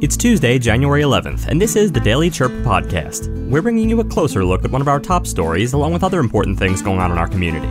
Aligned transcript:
It's 0.00 0.16
Tuesday, 0.16 0.58
January 0.58 1.02
11th, 1.02 1.48
and 1.48 1.60
this 1.60 1.76
is 1.76 1.92
the 1.92 2.00
Daily 2.00 2.30
Chirp 2.30 2.52
Podcast. 2.64 3.28
We're 3.50 3.60
bringing 3.60 3.90
you 3.90 4.00
a 4.00 4.04
closer 4.04 4.42
look 4.42 4.64
at 4.64 4.70
one 4.70 4.80
of 4.80 4.88
our 4.88 4.98
top 4.98 5.26
stories, 5.26 5.74
along 5.74 5.92
with 5.92 6.02
other 6.02 6.20
important 6.20 6.58
things 6.58 6.80
going 6.80 7.00
on 7.00 7.12
in 7.12 7.18
our 7.18 7.28
community. 7.28 7.68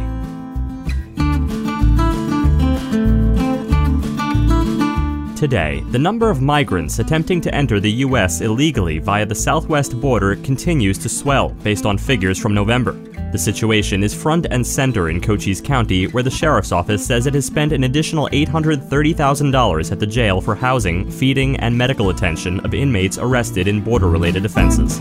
Today, 5.35 5.83
the 5.89 5.97
number 5.97 6.29
of 6.29 6.39
migrants 6.39 6.99
attempting 6.99 7.41
to 7.41 7.55
enter 7.55 7.79
the 7.79 7.91
U.S. 8.05 8.41
illegally 8.41 8.99
via 8.99 9.25
the 9.25 9.33
southwest 9.33 9.99
border 9.99 10.35
continues 10.35 10.99
to 10.99 11.09
swell 11.09 11.49
based 11.49 11.87
on 11.87 11.97
figures 11.97 12.37
from 12.37 12.53
November. 12.53 12.91
The 13.31 13.37
situation 13.37 14.03
is 14.03 14.11
front 14.11 14.47
and 14.49 14.65
center 14.65 15.07
in 15.09 15.21
Cochise 15.21 15.61
County, 15.61 16.05
where 16.07 16.23
the 16.23 16.31
sheriff's 16.31 16.71
office 16.71 17.05
says 17.05 17.27
it 17.27 17.35
has 17.35 17.45
spent 17.45 17.71
an 17.71 17.83
additional 17.83 18.27
$830,000 18.29 19.91
at 19.91 19.99
the 19.99 20.07
jail 20.07 20.41
for 20.41 20.55
housing, 20.55 21.09
feeding, 21.11 21.55
and 21.57 21.77
medical 21.77 22.09
attention 22.09 22.59
of 22.61 22.73
inmates 22.73 23.19
arrested 23.19 23.67
in 23.67 23.81
border 23.81 24.09
related 24.09 24.45
offenses. 24.45 24.99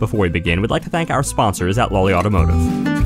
Before 0.00 0.20
we 0.20 0.28
begin, 0.28 0.60
we'd 0.60 0.70
like 0.70 0.82
to 0.82 0.90
thank 0.90 1.10
our 1.10 1.22
sponsors 1.22 1.78
at 1.78 1.92
Lawley 1.92 2.12
Automotive. 2.12 3.05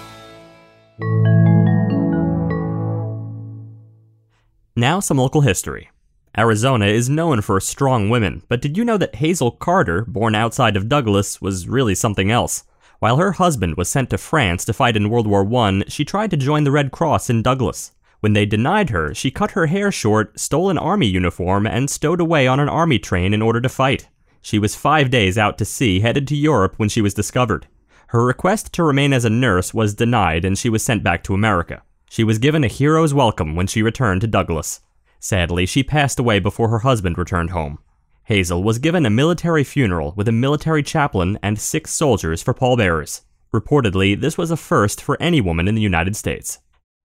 Now, 4.75 5.01
some 5.01 5.17
local 5.17 5.41
history. 5.41 5.89
Arizona 6.37 6.85
is 6.85 7.09
known 7.09 7.41
for 7.41 7.59
strong 7.59 8.09
women, 8.09 8.41
but 8.47 8.61
did 8.61 8.77
you 8.77 8.85
know 8.85 8.97
that 8.97 9.15
Hazel 9.15 9.51
Carter, 9.51 10.05
born 10.05 10.33
outside 10.33 10.77
of 10.77 10.87
Douglas, 10.87 11.41
was 11.41 11.67
really 11.67 11.93
something 11.93 12.31
else? 12.31 12.63
While 12.99 13.17
her 13.17 13.33
husband 13.33 13.75
was 13.75 13.89
sent 13.89 14.09
to 14.11 14.17
France 14.17 14.63
to 14.63 14.73
fight 14.73 14.95
in 14.95 15.09
World 15.09 15.27
War 15.27 15.45
I, 15.55 15.83
she 15.89 16.05
tried 16.05 16.31
to 16.31 16.37
join 16.37 16.63
the 16.63 16.71
Red 16.71 16.91
Cross 16.91 17.29
in 17.29 17.41
Douglas. 17.41 17.91
When 18.21 18.31
they 18.31 18.45
denied 18.45 18.91
her, 18.91 19.13
she 19.13 19.29
cut 19.29 19.51
her 19.51 19.65
hair 19.65 19.91
short, 19.91 20.39
stole 20.39 20.69
an 20.69 20.77
army 20.77 21.07
uniform, 21.07 21.67
and 21.67 21.89
stowed 21.89 22.21
away 22.21 22.47
on 22.47 22.61
an 22.61 22.69
army 22.69 22.97
train 22.97 23.33
in 23.33 23.41
order 23.41 23.59
to 23.59 23.67
fight. 23.67 24.07
She 24.41 24.57
was 24.57 24.73
five 24.73 25.09
days 25.09 25.37
out 25.37 25.57
to 25.57 25.65
sea, 25.65 25.99
headed 25.99 26.29
to 26.29 26.35
Europe 26.37 26.75
when 26.77 26.87
she 26.87 27.01
was 27.01 27.13
discovered. 27.13 27.67
Her 28.07 28.23
request 28.23 28.71
to 28.73 28.83
remain 28.83 29.11
as 29.11 29.25
a 29.25 29.29
nurse 29.29 29.73
was 29.73 29.95
denied, 29.95 30.45
and 30.45 30.57
she 30.57 30.69
was 30.69 30.81
sent 30.81 31.03
back 31.03 31.23
to 31.23 31.33
America. 31.33 31.83
She 32.11 32.25
was 32.25 32.39
given 32.39 32.65
a 32.65 32.67
hero's 32.67 33.13
welcome 33.13 33.55
when 33.55 33.67
she 33.67 33.81
returned 33.81 34.19
to 34.19 34.27
Douglas. 34.27 34.81
Sadly, 35.21 35.65
she 35.65 35.81
passed 35.81 36.19
away 36.19 36.39
before 36.39 36.67
her 36.67 36.79
husband 36.79 37.17
returned 37.17 37.51
home. 37.51 37.79
Hazel 38.25 38.61
was 38.63 38.79
given 38.79 39.05
a 39.05 39.09
military 39.09 39.63
funeral 39.63 40.13
with 40.17 40.27
a 40.27 40.33
military 40.33 40.83
chaplain 40.83 41.39
and 41.41 41.57
six 41.57 41.93
soldiers 41.93 42.43
for 42.43 42.53
pallbearers. 42.53 43.21
Reportedly, 43.53 44.19
this 44.19 44.37
was 44.37 44.51
a 44.51 44.57
first 44.57 45.01
for 45.01 45.15
any 45.21 45.39
woman 45.39 45.69
in 45.69 45.75
the 45.75 45.81
United 45.81 46.17
States. 46.17 46.59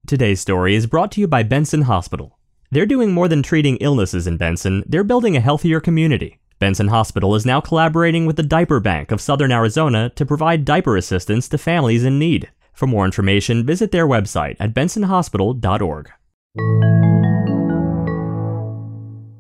Today's 0.09 0.41
story 0.41 0.75
is 0.75 0.89
brought 0.89 1.13
to 1.13 1.21
you 1.21 1.29
by 1.29 1.45
Benson 1.45 1.83
Hospital. 1.83 2.37
They're 2.73 2.85
doing 2.85 3.13
more 3.13 3.29
than 3.29 3.45
treating 3.45 3.77
illnesses 3.77 4.27
in 4.27 4.39
Benson, 4.39 4.83
they're 4.89 5.05
building 5.05 5.37
a 5.37 5.41
healthier 5.41 5.79
community. 5.79 6.41
Benson 6.59 6.89
Hospital 6.89 7.37
is 7.37 7.47
now 7.47 7.61
collaborating 7.61 8.27
with 8.27 8.35
the 8.35 8.43
Diaper 8.43 8.81
Bank 8.81 9.13
of 9.13 9.21
Southern 9.21 9.53
Arizona 9.53 10.11
to 10.17 10.27
provide 10.27 10.65
diaper 10.65 10.97
assistance 10.97 11.49
to 11.51 11.59
families 11.59 12.03
in 12.03 12.19
need. 12.19 12.51
For 12.77 12.87
more 12.87 13.07
information, 13.07 13.65
visit 13.65 13.91
their 13.91 14.07
website 14.07 14.57
at 14.61 14.75
bensonhospital.org. 14.75 16.11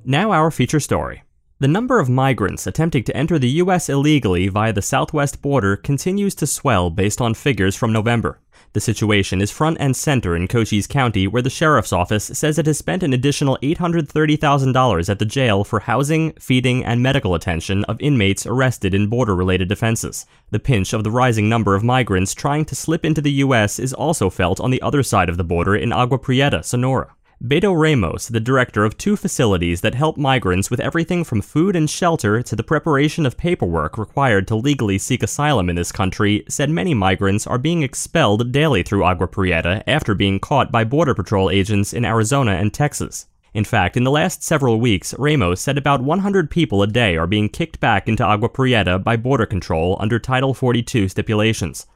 Now, 0.06 0.32
our 0.32 0.50
feature 0.50 0.80
story. 0.80 1.22
The 1.58 1.69
number 1.69 2.00
of 2.00 2.08
migrants 2.08 2.66
attempting 2.66 3.04
to 3.04 3.16
enter 3.16 3.38
the 3.38 3.60
U.S. 3.62 3.91
illegally 3.91 4.48
via 4.48 4.72
the 4.72 4.80
southwest 4.80 5.42
border 5.42 5.76
continues 5.76 6.34
to 6.36 6.46
swell 6.46 6.88
based 6.88 7.20
on 7.20 7.34
figures 7.34 7.76
from 7.76 7.92
November. 7.92 8.41
The 8.72 8.81
situation 8.81 9.41
is 9.41 9.50
front 9.50 9.78
and 9.81 9.97
center 9.97 10.37
in 10.37 10.49
Cochise 10.49 10.87
County, 10.87 11.27
where 11.27 11.43
the 11.43 11.50
sheriff's 11.50 11.93
office 11.93 12.25
says 12.25 12.59
it 12.59 12.67
has 12.67 12.78
spent 12.78 13.03
an 13.03 13.12
additional 13.12 13.59
$830,000 13.62 15.09
at 15.09 15.19
the 15.19 15.25
jail 15.25 15.65
for 15.65 15.81
housing, 15.81 16.33
feeding, 16.34 16.84
and 16.84 17.03
medical 17.03 17.34
attention 17.34 17.84
of 17.84 18.00
inmates 18.00 18.47
arrested 18.47 18.94
in 18.94 19.09
border 19.09 19.34
related 19.34 19.72
offenses. 19.72 20.27
The 20.50 20.59
pinch 20.59 20.93
of 20.93 21.05
the 21.05 21.11
rising 21.11 21.49
number 21.49 21.75
of 21.75 21.83
migrants 21.83 22.34
trying 22.34 22.67
to 22.67 22.75
slip 22.75 23.05
into 23.05 23.21
the 23.21 23.33
U.S. 23.33 23.78
is 23.78 23.93
also 23.93 24.31
felt 24.31 24.61
on 24.61 24.71
the 24.71 24.83
other 24.83 25.03
side 25.03 25.28
of 25.28 25.38
the 25.38 25.44
border 25.44 25.75
in 25.75 25.93
Agua 25.93 26.19
Prieta, 26.19 26.62
Sonora. 26.62 27.16
Beto 27.44 27.78
Ramos, 27.78 28.28
the 28.28 28.41
director 28.41 28.86
of 28.86 28.97
two 28.97 29.14
facilities 29.14 29.82
that 29.82 29.94
help 29.94 30.16
migrants 30.16 30.70
with 30.70 30.80
everything 30.80 31.22
from 31.22 31.42
food 31.42 31.76
and 31.76 31.88
shelter 31.88 32.42
to 32.42 32.56
the 32.56 32.62
preparation 32.62 33.26
of 33.26 33.36
paperwork 33.36 33.98
required 33.98 34.48
to 34.48 34.56
legally 34.56 34.97
seek 34.97 35.22
asylum 35.22 35.69
in 35.69 35.76
this 35.76 35.92
country, 35.92 36.44
said 36.48 36.70
many 36.70 36.94
migrants 36.94 37.46
are 37.46 37.58
being 37.58 37.82
expelled 37.82 38.52
daily 38.52 38.82
through 38.82 39.04
Agua 39.04 39.28
Prieta 39.28 39.84
after 39.86 40.14
being 40.14 40.41
caught 40.41 40.72
by 40.72 40.82
Border 40.82 41.12
Patrol 41.14 41.50
agents 41.50 41.92
in 41.92 42.06
Arizona 42.06 42.52
and 42.52 42.72
Texas. 42.72 43.26
In 43.52 43.64
fact, 43.64 43.98
in 43.98 44.04
the 44.04 44.10
last 44.10 44.42
several 44.42 44.80
weeks, 44.80 45.14
Ramos 45.19 45.60
said 45.60 45.76
about 45.76 46.02
100 46.02 46.50
people 46.50 46.82
a 46.82 46.86
day 46.86 47.19
are 47.19 47.26
being 47.26 47.50
kicked 47.50 47.80
back 47.80 48.08
into 48.08 48.25
Agua 48.25 48.48
Prieta 48.48 48.98
by 48.98 49.19
Border 49.19 49.46
Control 49.46 49.98
under 50.00 50.19
Title 50.19 50.54
42 50.54 51.10
stipulations. 51.10 51.86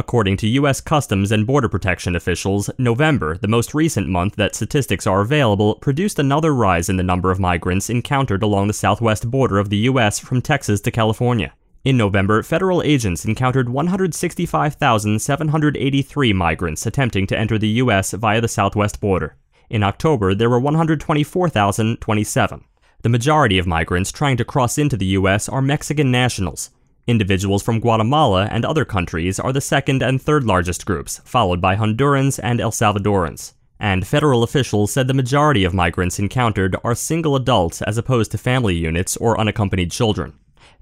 According 0.00 0.36
to 0.38 0.48
U.S. 0.48 0.80
Customs 0.80 1.30
and 1.30 1.46
Border 1.46 1.68
Protection 1.68 2.16
officials, 2.16 2.70
November, 2.78 3.36
the 3.36 3.46
most 3.46 3.74
recent 3.74 4.08
month 4.08 4.34
that 4.36 4.54
statistics 4.54 5.06
are 5.06 5.20
available, 5.20 5.74
produced 5.74 6.18
another 6.18 6.54
rise 6.54 6.88
in 6.88 6.96
the 6.96 7.02
number 7.02 7.30
of 7.30 7.38
migrants 7.38 7.90
encountered 7.90 8.42
along 8.42 8.66
the 8.66 8.72
southwest 8.72 9.30
border 9.30 9.58
of 9.58 9.68
the 9.68 9.76
U.S. 9.90 10.18
from 10.18 10.40
Texas 10.40 10.80
to 10.80 10.90
California. 10.90 11.52
In 11.84 11.98
November, 11.98 12.42
federal 12.42 12.82
agents 12.82 13.26
encountered 13.26 13.68
165,783 13.68 16.32
migrants 16.32 16.86
attempting 16.86 17.26
to 17.26 17.38
enter 17.38 17.58
the 17.58 17.68
U.S. 17.68 18.12
via 18.12 18.40
the 18.40 18.48
southwest 18.48 19.02
border. 19.02 19.36
In 19.68 19.82
October, 19.82 20.34
there 20.34 20.48
were 20.48 20.60
124,027. 20.60 22.64
The 23.02 23.08
majority 23.10 23.58
of 23.58 23.66
migrants 23.66 24.12
trying 24.12 24.38
to 24.38 24.46
cross 24.46 24.78
into 24.78 24.96
the 24.96 25.12
U.S. 25.20 25.46
are 25.46 25.60
Mexican 25.60 26.10
nationals. 26.10 26.70
Individuals 27.10 27.64
from 27.64 27.80
Guatemala 27.80 28.46
and 28.52 28.64
other 28.64 28.84
countries 28.84 29.40
are 29.40 29.52
the 29.52 29.60
second 29.60 30.00
and 30.00 30.22
third 30.22 30.44
largest 30.44 30.86
groups, 30.86 31.20
followed 31.24 31.60
by 31.60 31.74
Hondurans 31.74 32.38
and 32.40 32.60
El 32.60 32.70
Salvadorans. 32.70 33.54
And 33.80 34.06
federal 34.06 34.44
officials 34.44 34.92
said 34.92 35.08
the 35.08 35.14
majority 35.14 35.64
of 35.64 35.74
migrants 35.74 36.20
encountered 36.20 36.76
are 36.84 36.94
single 36.94 37.34
adults 37.34 37.82
as 37.82 37.98
opposed 37.98 38.30
to 38.30 38.38
family 38.38 38.76
units 38.76 39.16
or 39.16 39.40
unaccompanied 39.40 39.90
children. 39.90 40.34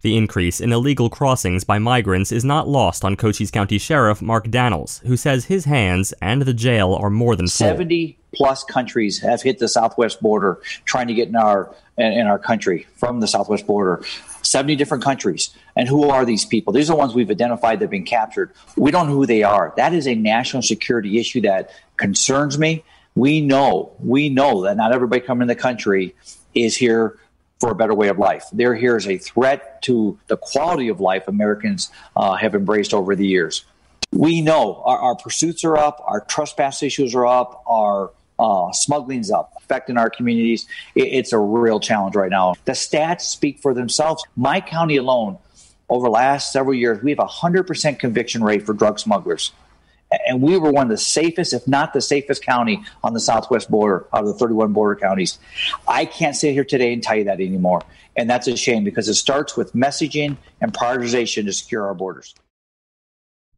The 0.03 0.19
increase 0.19 0.61
in 0.61 0.71
illegal 0.71 1.09
crossings 1.09 1.65
by 1.65 1.79
migrants 1.79 2.31
is 2.31 2.45
not 2.45 2.69
lost 2.69 3.07
on 3.07 3.17
Cochise 3.17 3.51
County 3.51 3.79
Sheriff 3.79 4.21
Mark 4.21 4.49
Dannels, 4.49 5.03
who 5.07 5.17
says 5.17 5.47
his 5.47 5.65
hands 5.65 6.13
and 6.21 6.43
the 6.43 6.53
jail 6.53 6.95
are 6.95 7.09
more 7.09 7.37
than 7.37 7.47
full. 7.47 7.69
70 7.69 8.19
plus 8.35 8.65
countries 8.65 9.19
have 9.21 9.41
hit 9.41 9.61
the 9.61 9.69
southwest 9.69 10.21
border 10.21 10.61
trying 10.85 11.09
to 11.09 11.15
get 11.15 11.29
in 11.29 11.37
our 11.37 11.75
in 11.97 12.27
our 12.27 12.39
country 12.39 12.87
from 12.95 13.21
the 13.21 13.27
southwest 13.27 13.67
border. 13.67 14.05
70 14.51 14.77
different 14.77 15.05
countries. 15.05 15.51
And 15.77 15.89
who 15.89 16.11
are 16.11 16.25
these 16.25 16.45
people? 16.45 16.73
These 16.73 16.91
are 16.91 16.95
the 16.95 16.99
ones 16.99 17.15
we've 17.15 17.31
identified 17.31 17.79
that 17.79 17.85
have 17.85 17.91
been 17.91 18.05
captured. 18.05 18.53
We 18.77 18.91
don't 18.91 19.09
know 19.09 19.15
who 19.15 19.27
they 19.27 19.43
are. 19.43 19.73
That 19.77 19.95
is 19.95 20.07
a 20.07 20.15
national 20.15 20.63
security 20.63 21.19
issue 21.19 21.41
that 21.43 21.71
concerns 21.97 22.59
me. 22.59 22.85
We 23.15 23.41
know, 23.41 23.93
we 23.99 24.29
know 24.29 24.63
that 24.65 24.77
not 24.77 24.93
everybody 24.93 25.21
coming 25.21 25.43
in 25.43 25.49
the 25.49 25.57
country 25.57 26.15
is 26.55 26.77
here 26.77 27.19
for 27.59 27.71
a 27.71 27.75
better 27.75 27.95
way 27.95 28.09
of 28.09 28.19
life. 28.19 28.45
They're 28.53 28.75
here 28.75 28.97
as 28.97 29.07
a 29.07 29.19
threat 29.19 29.83
to 29.83 30.19
the 30.29 30.37
quality 30.37 30.89
of 30.89 31.01
life 31.01 31.27
Americans 31.27 31.91
uh, 32.15 32.37
have 32.37 32.55
embraced 32.55 32.95
over 32.95 33.17
the 33.17 33.27
years. 33.27 33.65
We 34.13 34.41
know 34.41 34.83
our, 34.85 34.99
our 34.99 35.17
pursuits 35.17 35.65
are 35.65 35.77
up, 35.77 36.03
our 36.07 36.21
trespass 36.21 36.83
issues 36.83 37.15
are 37.15 37.27
up, 37.27 37.63
our 37.67 38.11
uh, 38.39 38.73
smuggling's 38.73 39.31
up, 39.31 39.53
affecting 39.57 39.97
our 39.97 40.11
communities. 40.11 40.67
It, 40.95 41.09
it's 41.09 41.33
a 41.33 41.39
real 41.39 41.81
challenge 41.81 42.15
right 42.15 42.31
now. 42.31 42.55
The 42.65 42.73
stats 42.73 43.23
speak 43.23 43.61
for 43.61 43.75
themselves. 43.75 44.25
My 44.37 44.61
county 44.61 44.97
alone, 44.97 45.39
over 45.89 46.07
the 46.07 46.11
last 46.11 46.53
several 46.53 46.75
years, 46.75 47.03
we 47.03 47.11
have 47.11 47.19
a 47.19 47.27
100% 47.27 47.99
conviction 47.99 48.45
rate 48.45 48.65
for 48.65 48.75
drug 48.75 48.99
smugglers. 48.99 49.53
And 50.27 50.41
we 50.41 50.57
were 50.57 50.71
one 50.71 50.85
of 50.85 50.91
the 50.91 50.97
safest, 50.97 51.53
if 51.53 51.69
not 51.69 51.93
the 51.93 52.01
safest 52.01 52.43
county 52.43 52.83
on 53.05 53.13
the 53.13 53.21
southwest 53.21 53.71
border 53.71 54.07
out 54.13 54.23
of 54.23 54.27
the 54.27 54.35
31 54.35 54.73
border 54.73 54.99
counties. 54.99 55.39
I 55.87 56.07
can't 56.07 56.35
sit 56.35 56.53
here 56.53 56.65
today 56.65 56.95
and 56.95 57.03
tell 57.03 57.17
you 57.17 57.25
that 57.25 57.41
anymore. 57.41 57.83
And 58.17 58.29
that's 58.29 58.49
a 58.49 58.57
shame 58.57 58.85
because 58.85 59.09
it 59.09 59.15
starts 59.15 59.57
with 59.57 59.75
messaging 59.75 60.39
and 60.61 60.73
prioritization 60.73 61.45
to 61.45 61.53
secure 61.53 61.87
our 61.87 61.95
borders. 61.95 62.35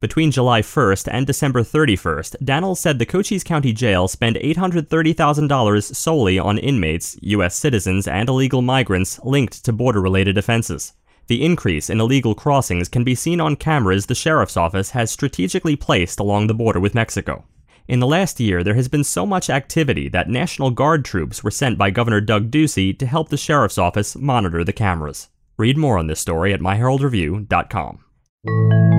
Between 0.01 0.31
July 0.31 0.63
1st 0.63 1.09
and 1.13 1.27
December 1.27 1.61
31st, 1.61 2.37
Dannels 2.43 2.79
said 2.79 2.99
the 2.99 3.05
Cochise 3.05 3.45
County 3.45 3.75
Jail 3.75 4.09
spent 4.09 4.39
$830,000 4.39 5.95
solely 5.95 6.39
on 6.39 6.57
inmates, 6.57 7.19
U.S. 7.21 7.55
citizens, 7.55 8.09
and 8.09 8.27
illegal 8.27 8.63
migrants 8.63 9.21
linked 9.25 9.63
to 9.63 9.75
border 9.75 10.01
related 10.01 10.39
offenses. 10.39 10.95
The 11.27 11.45
increase 11.45 11.91
in 11.91 12.01
illegal 12.01 12.35
crossings 12.35 12.89
can 12.89 13.05
be 13.05 13.15
seen 13.15 13.43
on 13.43 13.57
cameras 13.57 14.07
the 14.07 14.15
sheriff's 14.15 14.57
office 14.57 14.93
has 14.93 15.11
strategically 15.11 15.77
placed 15.77 16.19
along 16.19 16.47
the 16.47 16.55
border 16.55 16.81
with 16.81 16.95
Mexico. 16.95 17.45
In 17.87 18.01
the 18.01 18.07
last 18.07 18.41
year, 18.41 18.65
there 18.65 18.75
has 18.75 18.89
been 18.89 19.05
so 19.05 19.27
much 19.27 19.51
activity 19.51 20.09
that 20.09 20.31
National 20.31 20.71
Guard 20.71 21.05
troops 21.05 21.45
were 21.45 21.51
sent 21.51 21.77
by 21.77 21.91
Governor 21.91 22.23
Doug 22.23 22.51
Ducey 22.51 22.99
to 22.99 23.07
help 23.07 23.29
the 23.29 23.37
sheriff's 23.37 23.77
office 23.77 24.17
monitor 24.17 24.65
the 24.65 24.73
cameras. 24.73 25.29
Read 25.59 25.77
more 25.77 25.99
on 25.99 26.07
this 26.07 26.21
story 26.21 26.55
at 26.55 26.61
myheraldreview.com. 26.61 28.90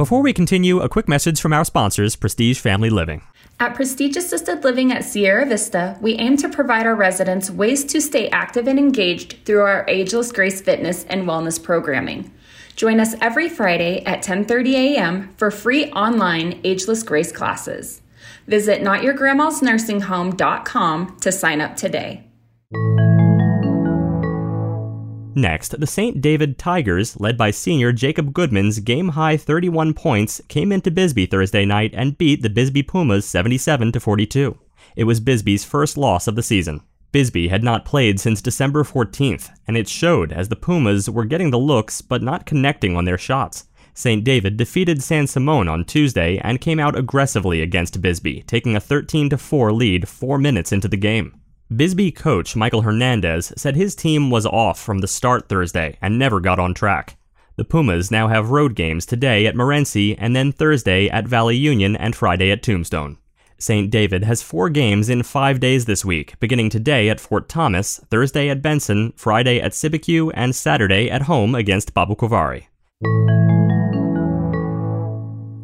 Before 0.00 0.22
we 0.22 0.32
continue, 0.32 0.80
a 0.80 0.88
quick 0.88 1.10
message 1.10 1.42
from 1.42 1.52
our 1.52 1.62
sponsors, 1.62 2.16
Prestige 2.16 2.58
Family 2.58 2.88
Living. 2.88 3.20
At 3.58 3.74
Prestige 3.74 4.16
Assisted 4.16 4.64
Living 4.64 4.90
at 4.92 5.04
Sierra 5.04 5.44
Vista, 5.44 5.98
we 6.00 6.14
aim 6.14 6.38
to 6.38 6.48
provide 6.48 6.86
our 6.86 6.94
residents 6.94 7.50
ways 7.50 7.84
to 7.84 8.00
stay 8.00 8.30
active 8.30 8.66
and 8.66 8.78
engaged 8.78 9.44
through 9.44 9.60
our 9.60 9.84
Ageless 9.88 10.32
Grace 10.32 10.62
fitness 10.62 11.04
and 11.04 11.28
wellness 11.28 11.62
programming. 11.62 12.30
Join 12.76 12.98
us 12.98 13.14
every 13.20 13.50
Friday 13.50 14.02
at 14.06 14.22
10:30 14.22 14.72
a.m. 14.72 15.34
for 15.36 15.50
free 15.50 15.92
online 15.92 16.62
Ageless 16.64 17.02
Grace 17.02 17.30
classes. 17.30 18.00
Visit 18.46 18.80
notyourgrandmasnursing.home.com 18.80 21.16
to 21.20 21.30
sign 21.30 21.60
up 21.60 21.76
today. 21.76 22.29
Next, 25.40 25.80
the 25.80 25.86
St. 25.86 26.20
David 26.20 26.58
Tigers, 26.58 27.18
led 27.18 27.38
by 27.38 27.50
senior 27.50 27.92
Jacob 27.92 28.34
Goodman's 28.34 28.78
game 28.78 29.08
high 29.08 29.38
31 29.38 29.94
points, 29.94 30.42
came 30.48 30.70
into 30.70 30.90
Bisbee 30.90 31.24
Thursday 31.24 31.64
night 31.64 31.94
and 31.94 32.18
beat 32.18 32.42
the 32.42 32.50
Bisbee 32.50 32.82
Pumas 32.82 33.24
77 33.24 33.92
42. 33.92 34.58
It 34.96 35.04
was 35.04 35.18
Bisbee's 35.18 35.64
first 35.64 35.96
loss 35.96 36.26
of 36.26 36.34
the 36.34 36.42
season. 36.42 36.82
Bisbee 37.10 37.48
had 37.48 37.64
not 37.64 37.86
played 37.86 38.20
since 38.20 38.42
December 38.42 38.84
14th, 38.84 39.48
and 39.66 39.78
it 39.78 39.88
showed 39.88 40.30
as 40.30 40.50
the 40.50 40.56
Pumas 40.56 41.08
were 41.08 41.24
getting 41.24 41.50
the 41.50 41.58
looks 41.58 42.02
but 42.02 42.22
not 42.22 42.44
connecting 42.44 42.94
on 42.94 43.06
their 43.06 43.18
shots. 43.18 43.64
St. 43.94 44.22
David 44.22 44.58
defeated 44.58 45.02
San 45.02 45.26
Simon 45.26 45.68
on 45.68 45.86
Tuesday 45.86 46.38
and 46.44 46.60
came 46.60 46.78
out 46.78 46.98
aggressively 46.98 47.62
against 47.62 48.02
Bisbee, 48.02 48.42
taking 48.42 48.76
a 48.76 48.80
13 48.80 49.30
4 49.30 49.72
lead 49.72 50.06
4 50.06 50.36
minutes 50.36 50.70
into 50.70 50.86
the 50.86 50.98
game. 50.98 51.39
Bisbee 51.74 52.10
coach 52.10 52.56
Michael 52.56 52.82
Hernandez 52.82 53.52
said 53.56 53.76
his 53.76 53.94
team 53.94 54.28
was 54.28 54.44
off 54.44 54.80
from 54.80 54.98
the 54.98 55.06
start 55.06 55.48
Thursday 55.48 55.96
and 56.02 56.18
never 56.18 56.40
got 56.40 56.58
on 56.58 56.74
track. 56.74 57.16
The 57.54 57.64
Pumas 57.64 58.10
now 58.10 58.26
have 58.26 58.50
road 58.50 58.74
games 58.74 59.06
today 59.06 59.46
at 59.46 59.54
Morenci 59.54 60.16
and 60.18 60.34
then 60.34 60.50
Thursday 60.50 61.08
at 61.08 61.28
Valley 61.28 61.56
Union 61.56 61.94
and 61.94 62.16
Friday 62.16 62.50
at 62.50 62.64
Tombstone. 62.64 63.18
St. 63.56 63.88
David 63.88 64.24
has 64.24 64.42
four 64.42 64.68
games 64.68 65.08
in 65.08 65.22
five 65.22 65.60
days 65.60 65.84
this 65.84 66.04
week, 66.04 66.34
beginning 66.40 66.70
today 66.70 67.08
at 67.08 67.20
Fort 67.20 67.48
Thomas, 67.48 68.00
Thursday 68.10 68.48
at 68.48 68.62
Benson, 68.62 69.12
Friday 69.14 69.60
at 69.60 69.70
Cibecue, 69.70 70.32
and 70.34 70.56
Saturday 70.56 71.08
at 71.08 71.22
home 71.22 71.54
against 71.54 71.94
Baboquivari. 71.94 72.64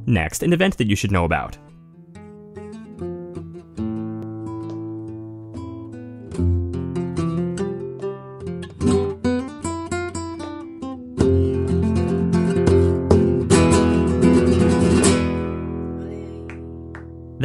Next, 0.07 0.45
an 0.45 0.53
event 0.53 0.77
that 0.77 0.87
you 0.87 0.95
should 0.95 1.11
know 1.11 1.25
about. 1.25 1.59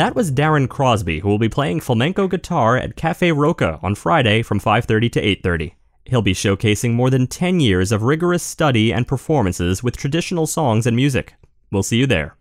That 0.01 0.15
was 0.15 0.31
Darren 0.31 0.67
Crosby, 0.67 1.19
who 1.19 1.29
will 1.29 1.37
be 1.37 1.47
playing 1.47 1.81
flamenco 1.81 2.27
guitar 2.27 2.75
at 2.75 2.95
Cafe 2.95 3.31
Roka 3.31 3.77
on 3.83 3.93
Friday 3.93 4.41
from 4.41 4.59
5:30 4.59 5.11
to 5.11 5.21
8:30. 5.21 5.75
He'll 6.05 6.23
be 6.23 6.33
showcasing 6.33 6.93
more 6.93 7.11
than 7.11 7.27
10 7.27 7.59
years 7.59 7.91
of 7.91 8.01
rigorous 8.01 8.41
study 8.41 8.91
and 8.91 9.07
performances 9.07 9.83
with 9.83 9.95
traditional 9.95 10.47
songs 10.47 10.87
and 10.87 10.95
music. 10.95 11.35
We'll 11.71 11.83
see 11.83 11.97
you 11.97 12.07
there. 12.07 12.35